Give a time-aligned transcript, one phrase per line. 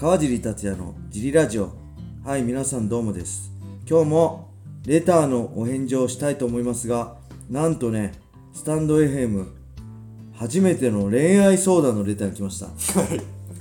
[0.00, 1.72] 川尻達也のジリラジオ。
[2.24, 3.52] はい皆さんどうもです。
[3.86, 4.48] 今日も
[4.86, 7.16] レターのお返事をしたいと思いますが
[7.50, 8.12] なんとね
[8.54, 9.46] スタンド FM
[10.32, 12.68] 初めての恋愛相談のレターが来ました。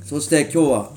[0.05, 0.91] そして今日は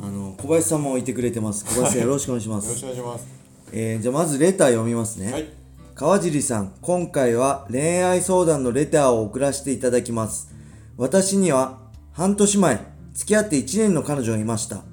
[0.00, 1.64] あの小林さんもいてくれてます。
[1.64, 3.26] 小林さんよろしくお願いしまよろしす、くお願いします。
[3.72, 5.48] えーじゃあまずレター読みますね、はい。
[5.96, 10.54] 川尻さん、今回は恋愛相談のレターを送らせていただきます。
[10.96, 11.80] 私には
[12.12, 14.84] 半年前、付き合って1年の彼女がいました。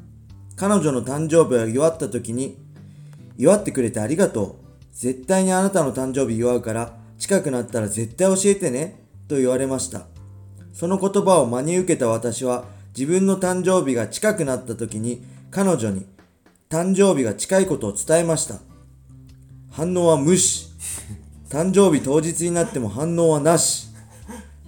[0.55, 2.57] 彼女の誕生日を祝った時に、
[3.37, 4.55] 祝ってくれてありがとう。
[4.93, 10.03] 絶対にあなたの誕生日祝うから、近くなったら絶対教えてね、と言われました。
[10.71, 12.63] その言葉を真に受けた私は、
[12.97, 16.05] 自分の誕生日が近くなった時に、彼女に、
[16.69, 18.61] 誕生日が近いことを伝えました。
[19.69, 20.69] 反応は無視。
[21.51, 23.89] 誕生日当日になっても反応はなし。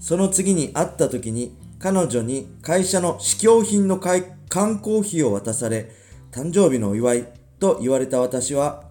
[0.01, 5.91] その次に会った時に彼女に会社の試供品の缶コーヒーを渡され、
[6.31, 7.27] 誕生日のお祝い
[7.59, 8.85] と言われた私は、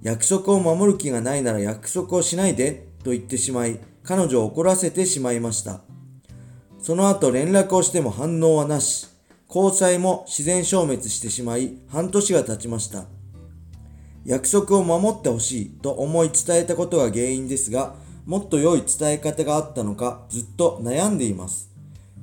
[0.00, 5.82] 約束を守る気がないなら約束をしないでと言ってしまい、彼女を怒らせてしまいました。
[6.78, 9.08] その後連絡をしても反応はなし、
[9.54, 13.04] 交際も自然消滅してしまい、半年が経ちました。
[14.24, 21.75] 約束を守ってほしいと思い伝えたことが原因ですが、もっと良い伝え方があったのかずっと悩んでいます。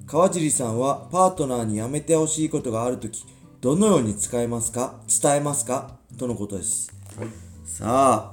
[0.05, 3.25] 川尻さんはパートナーにやめてほしいことがあるとき、
[3.61, 4.95] どのように使えますか？
[5.21, 5.97] 伝えますか？
[6.17, 6.93] とのことです。
[7.17, 7.27] はい。
[7.65, 8.31] さあ、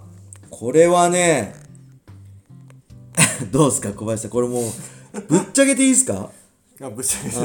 [0.50, 1.54] これはね、
[3.50, 3.92] どうですか？
[3.92, 4.30] 小林さん。
[4.30, 4.62] これもう、
[5.28, 6.30] ぶっちゃけていいですか？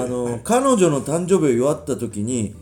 [0.03, 2.56] あの、彼女の誕生日を祝った時に、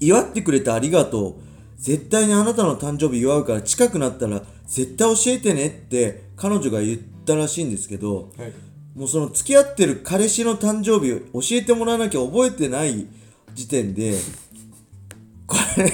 [0.00, 1.34] 祝ってくれてありがとう。
[1.78, 8.52] 絶対にあなたの誕生日祝うから近くなったら絶対教えてねって彼女が言ったらしいんですけど、はい。
[8.94, 13.06] もうその付き合ってる彼氏の誕生日を教えてもらわなきゃ覚えてない
[13.54, 14.14] 時点で、
[15.46, 15.86] これ、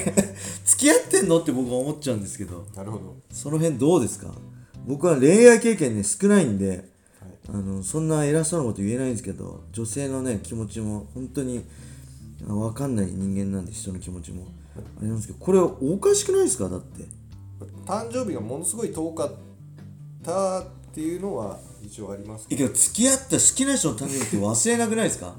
[0.65, 3.15] 付き合ってんのって僕は思っちゃうんですけど、なるほど。
[3.31, 4.33] その辺どうですか？
[4.87, 6.79] 僕は恋愛経験ね少ないんで、はい。
[7.49, 11.63] あのそんな偉そうなこと言えないんですけど女性のね気持ちも本当に
[12.47, 14.47] あ分かんない人間なんで人の気持ちも
[14.97, 16.69] あれなんですけどこれおかしくないですか？
[16.69, 17.03] だって
[17.85, 19.31] 誕生日がものすごい遠かっ
[20.23, 25.35] たっていうのは一応ありますえけど付き合った好きな人の誕生日って忘れなくないですか？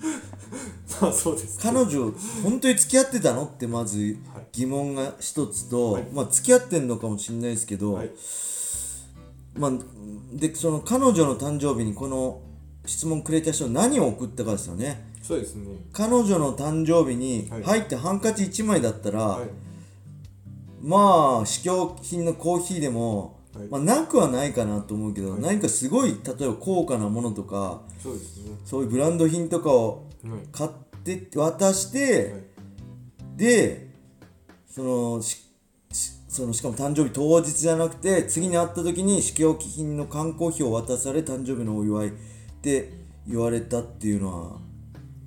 [1.02, 1.58] まあそうです。
[1.60, 2.12] 彼女
[2.42, 4.16] 本当に付き合ってたのってまず
[4.52, 8.10] 疑問が一つと、はいまあ付き合ってんのかもしれないですけど、はい。
[9.54, 9.72] まあ
[10.32, 12.40] でその彼女の誕生日にこの
[12.86, 15.66] 質問くれた人何を送ったかですよねそうですね。
[15.92, 19.48] 彼女の誕生日にはい入ってハンカチ1枚だったら、はい。
[20.82, 28.56] まあ試供品のコーヒーでも、はいまあ、なくはないかなと思うけど、はい何かすごい例えば高価なものとかそうですね。
[28.64, 30.40] そういうブランド品とかをはい。
[30.52, 30.70] 買っ
[31.04, 32.42] て渡して、はい。
[33.36, 33.90] で
[34.68, 35.42] そのし
[35.92, 42.10] しそのしかも誕生日当日じゃなくて次に会った時に試供品の缶コーヒーを渡され誕生日のお祝いっ
[42.62, 42.92] て
[43.26, 44.58] 言われたっていうのは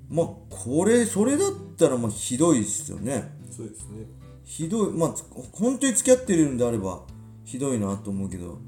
[0.08, 3.32] まあこれそれだったらまあひどいですよね。
[3.50, 4.06] そうですね。
[4.44, 7.02] ひどいまあつ本当に付き合ってるんであれば
[7.50, 8.58] ひどいなと思うけど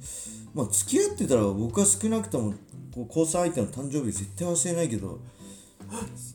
[0.55, 2.55] まあ付き合ってたら僕は少なくとも
[2.95, 5.21] こう交際相手の誕生日絶対忘れないけど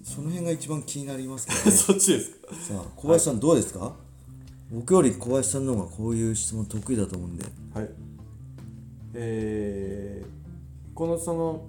[0.03, 2.55] その辺が一番気になりますけどね そっちですか？
[2.55, 3.93] さあ小林さんどうですか、
[4.71, 7.43] 僕より小林さんの方がこういう質問得意だと思うんで
[7.73, 7.89] はい。
[9.13, 11.65] えー、このその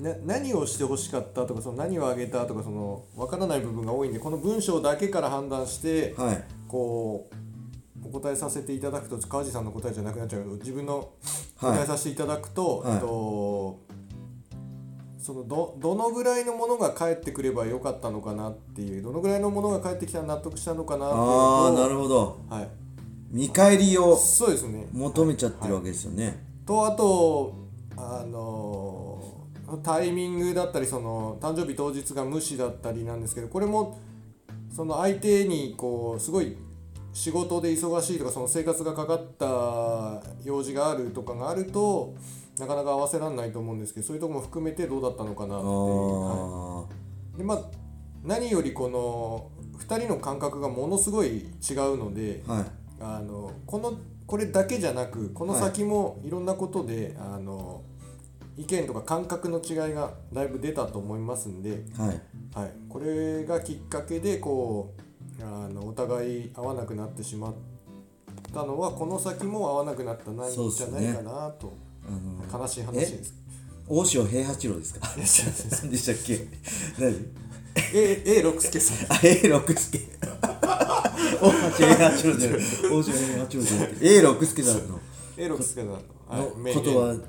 [0.00, 7.34] な何をしてほしかったとかその何をあげたとかその分からない部分が多いんでこの文章だけから判断してはいこう
[8.12, 11.10] お答えさせていただくと川地さんの答えじゃなくなっちゃう自分の
[11.58, 11.76] はい。
[11.76, 12.94] 答えさせていただくと、はい。
[12.94, 13.80] えっと
[15.18, 22.40] そのどどのぐらいのものが返ってくればよかったのかなっていうどのぐらいのものが返ってきたら納得したのかなっていうああなるほど。
[22.48, 22.68] はい、
[23.30, 24.88] 見返りをそうですね。
[24.92, 27.54] 求めちゃってるわけですよね、とあと
[27.98, 29.46] あの
[29.82, 34.00] タイミングだったりその誕生日当日が無視だったりなんですけどこれも
[34.74, 36.56] その相手にこうすごい
[37.12, 42.14] 仕事で忙しいとかその生活がかかった用事があるとかがあると
[42.58, 46.94] なかなか合わせられないと思うんですけどそういうところも含めてどうだったのかなっていう、はあ
[47.36, 47.62] いでまあ、
[48.22, 52.64] 何よりこの2人の感覚がものすごい違うので、あはい。
[53.00, 57.82] あのこのこれだけじゃなくこの先もいろんなことで、あの
[58.58, 62.20] 意見とか感覚の違いがだいぶ出たと思いますんで、はい。
[62.54, 65.02] はい、これがきっかけでこう
[65.42, 67.54] あのお互い合わなくなってしまっ
[68.52, 71.72] たのはこの先も合わなくなったないんじゃないかなと、
[72.06, 72.10] あ
[72.56, 73.34] の悲しい話です。
[73.88, 75.08] 大塩平八郎ですか？
[75.16, 75.20] 何
[75.90, 76.46] でしたっけ
[76.98, 77.14] 何？
[77.94, 79.16] え A 六輔さん。
[79.16, 79.98] あ A 六輔
[81.40, 82.60] 大橋 A 八郎じゃない。
[82.60, 85.00] 大橋 A 八郎じゃな A 六輔さんの。
[85.36, 85.98] A 六輔さんの、
[86.64, 86.74] 言。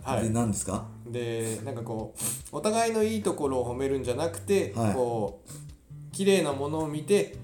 [0.03, 2.13] 葉で何ですか、でなんかこ
[2.53, 4.93] うお互いのいいところを褒めるんじゃなくて、はい。
[4.93, 5.49] こう
[6.11, 7.37] 綺麗なものを見て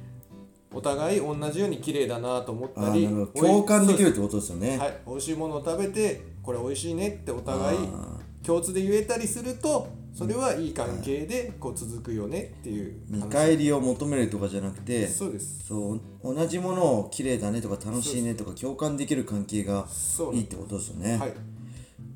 [0.74, 4.98] お互い同じように綺麗だなと思っあたり共感できるっそてことですよね、はい。
[5.08, 15.66] 美味しいものを食べてこれ美味しいねってお互いあ共通で言えたりするとそれはいい関係でこう続くよねっていう見話返りを求めるとかじゃなくてそうです。
[15.68, 19.86] そう同じものを綺麗だねとか楽しいねとか共感できる関係が
[20.34, 21.34] いいってことですよね、はい。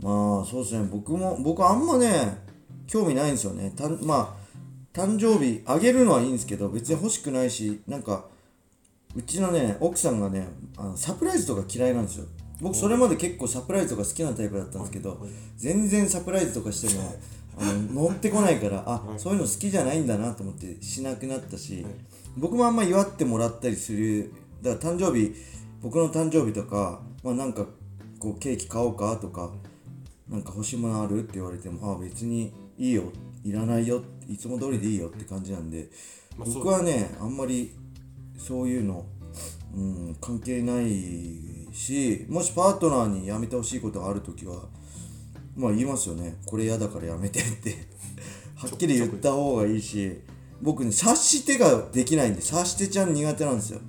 [0.02, 0.88] まあそうですね。
[0.92, 2.38] 僕も僕あんまね
[2.88, 3.72] 興味ないんですよね。
[3.76, 4.42] たんまあ
[4.94, 8.26] 誕生日あげるのはいいんですけど別に欲しくないしなんか
[9.16, 10.48] うちのね奥さんがね
[10.78, 12.26] あのサプライズとか嫌いなんですよ。
[12.62, 15.26] 僕それまで結構サプライズとか好きなタイプだったんですけど
[15.58, 17.16] 全然サプライズとかしても
[17.58, 21.86] あの乗ってこないからあそういうの好きじゃないんだなと思ってしなくなったし
[22.38, 24.32] 僕もあんま祝ってもらったりする
[24.62, 25.34] だから誕生日
[25.82, 27.66] 僕の誕生日とかまあなんか
[28.20, 29.52] こうケーキ買おうかとか
[30.30, 33.04] なんか欲しいものあるって言われてもあ別にいいよ
[33.44, 35.90] いらないよいつも通りでいいよって感じなんで、
[36.38, 37.74] 僕はねあんまり
[38.48, 39.06] そういうの、
[39.76, 44.64] うん、関係ないしもしパートナーにやめてほしいことがある時は
[45.56, 46.38] まあ言いますよね。
[46.46, 47.76] これ嫌だからやめてって。
[48.56, 50.20] はっきり言った方がいいし
[50.62, 53.80] 僕ね察してができないんで察してちゃん苦手なんですよ。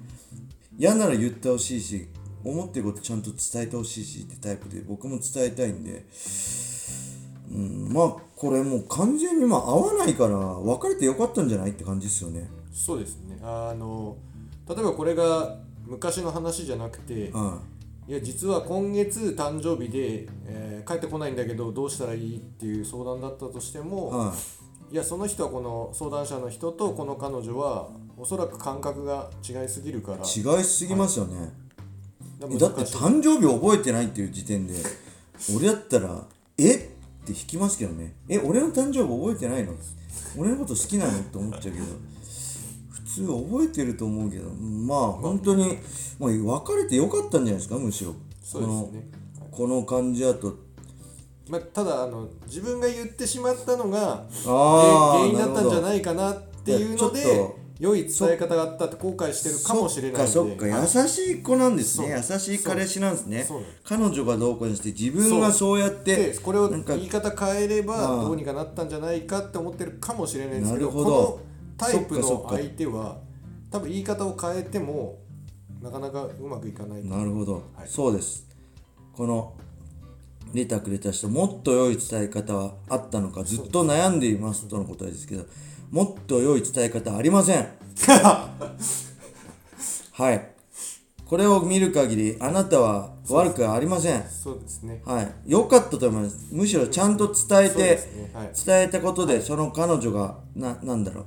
[0.78, 2.08] 嫌なら言ってほしいし
[2.44, 6.05] 思ってることちゃんと伝えてほしいしってタイプで僕も伝えたいんで。
[7.50, 12.48] うんまあこれもう完全にまあ合わないから別れてよかったんじゃないって感じですよね。
[12.72, 13.38] そうですね。
[13.43, 14.16] あの
[14.68, 17.60] 例えばこれが昔の話じゃなくて、は
[18.08, 24.34] いや実は今月誕生日で、えー帰ってこないんだけどどうしたらいいっていう相談だったとしていも、は
[24.90, 27.88] いやその人はこの相談者の人とこの彼女は
[28.18, 30.18] おそらく感覚が違いすぎるから。
[30.18, 31.52] い違いすぎますよね、
[32.40, 34.74] だだって誕生日覚えてないっていう時点で
[35.56, 36.26] 俺だったら
[36.58, 36.74] 「え？
[36.74, 36.78] っ?」
[37.24, 39.74] て引きますけどね「え俺の誕生日覚えてないの?」
[40.36, 41.18] 俺のこと好きなの？
[41.18, 41.84] って思っちゃうけど。
[41.86, 42.21] 普
[43.14, 45.78] 通覚えてると思うけどまあ本当に、
[46.18, 48.14] まあ、別れてよかったんじゃないですかむしろ。
[48.42, 49.22] そうですね。
[49.50, 50.56] この感じだと。
[51.48, 60.32] まあ、ただあの自分が言ってしまったのが原因だったんじゃないかなっていうので良い伝え方があったって後悔してるかもしれないんで。
[60.32, 62.16] そっか優しい子なんですね。
[62.16, 63.46] 優しい彼氏なんですね。
[63.84, 65.78] 彼女がどうこうにして自分がそう。
[65.78, 71.51] やってでこれを言い方変えればどうにかなったんじゃないかって思ってるかもしれないんですけどなるほど
[71.82, 73.19] タイプの相手は
[73.70, 75.19] 多分言い方を変えても
[75.82, 77.88] なかなかうまくいかないなるほど、はい。
[77.88, 78.46] そうです。
[79.12, 79.55] この
[80.55, 85.46] レターくれた人もっと良い伝え方はあったのかずっと悩んでいますとのことですけど
[85.90, 87.69] もっと良い伝え方ありません。
[90.12, 90.49] はい。
[91.26, 94.23] これを見る限りあなたは悪くありません。
[94.29, 95.02] そうですね。
[95.05, 95.34] はい。
[95.46, 96.46] 良かったと思います。
[96.50, 98.31] むしろちゃんと伝えて、すね。
[98.34, 98.50] はい。
[98.67, 101.26] 伝えたことでその彼女がななんだろう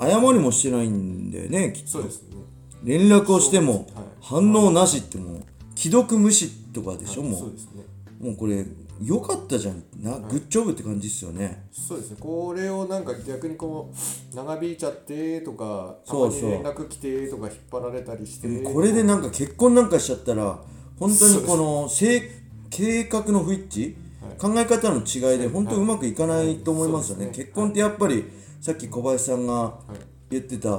[0.00, 1.90] 謝りもしてないんだよねきっと。
[1.90, 2.36] そうですね。
[2.82, 3.84] 連絡をしてもはい。
[4.22, 5.42] 反応なしってもう
[5.76, 7.82] 既読無視とかでしょもそうですね。
[8.20, 8.64] うもうこれ
[9.02, 11.66] 良かったじゃんなグッジョブって感じですよね。
[11.72, 12.16] そうですね。
[12.20, 13.96] これをなんか逆にこう
[14.36, 16.42] 長引いちゃってとかたそうそう。
[16.42, 18.48] まに連絡来てとか引っ張られたりして。
[18.62, 20.58] これでなんか結婚なんかしちゃったら
[20.98, 22.22] 本当にこの性
[22.68, 24.10] 計画の不一致？
[24.38, 27.30] 考え方の違いで本当にうまくいかないと思いますよね。
[27.32, 28.24] 結婚ってやっぱり
[28.60, 29.98] さっき小林さんがはい。
[30.30, 30.72] 言ってたい。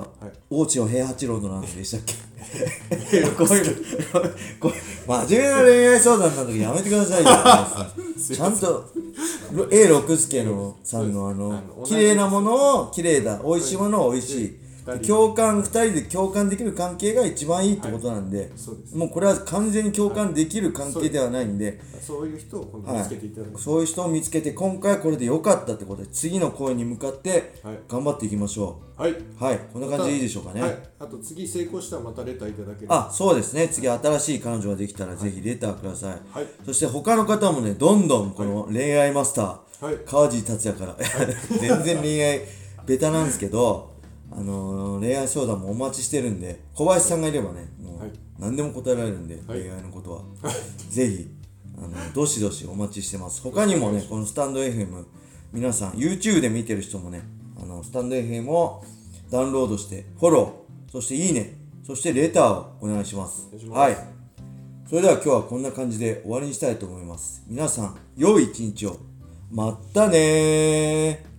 [0.49, 2.13] 大地の平八郎のなんでしたっけ？
[3.35, 3.65] こういう
[4.13, 4.21] の。
[4.61, 7.29] こう真面目な恋愛相談な時やめてくださいよ。
[8.33, 8.85] ちゃんと
[9.69, 14.45] A 六輔のさんのあの綺麗なものを綺麗だ美味しいものを美味しい。
[14.45, 18.97] 二人共感2人で共感できる関係が一番いいってことなんで、そうです。
[18.97, 22.31] もうこれは完全に共感できる関係ではないんで、そう。
[22.31, 27.79] いう人を見つけていただく、そういう人を見つけて今回はこれで良かったってことで次の声に向かってはい。
[27.87, 29.59] 頑張っていきましょはい、うはい。
[29.73, 33.07] こんな感じでいいでしょうかね、はい、あと次成功したらまたレターいただければ。
[33.07, 33.67] あそうですね。
[33.67, 36.47] 次新しい彼女ができたらぜひレターください、はい。
[36.65, 39.97] そして他の方もねどんどんこの恋愛マスター、はい。
[40.05, 40.95] 川地達也から。
[41.59, 42.41] 全然恋愛
[42.85, 43.90] ベタなんですけど
[44.31, 48.11] あのー恋愛相談もお待ちしてるんで小林さんがいればねもうはい。
[48.39, 49.61] 何でも答えられるんで、はい。
[49.61, 50.21] 恋愛のことは。
[50.89, 51.27] ぜひ
[51.77, 53.41] あのどしどしお待ちしてます。
[53.41, 55.05] 他にもねこのスタンド FM
[55.53, 57.21] 皆さん YouTube で見てる人もね
[57.61, 58.83] あのスタンド FM を
[59.29, 63.49] ダウンロードしてフォローそしていいねそしてレターをお願いします。
[63.69, 63.97] はい。
[64.89, 67.43] それでは今日はこんな感じで終わりにしたいと思います。
[67.47, 68.97] 皆さん良い一日を。
[69.49, 71.30] まったねー